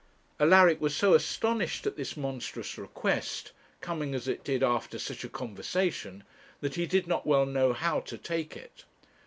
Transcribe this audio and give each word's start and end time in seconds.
Alaric 0.39 0.81
was 0.81 0.95
so 0.95 1.13
astonished 1.13 1.85
at 1.85 1.95
this 1.95 2.17
monstrous 2.17 2.75
request, 2.75 3.51
coming 3.81 4.15
as 4.15 4.27
it 4.27 4.43
did 4.43 4.63
after 4.63 4.97
such 4.97 5.23
a 5.23 5.29
conversation, 5.29 6.23
that 6.59 6.73
he 6.73 6.87
did 6.87 7.05
not 7.05 7.27
well 7.27 7.45
know 7.45 7.71
how 7.71 7.99
to 7.99 8.17
take 8.17 8.57
it. 8.57 8.83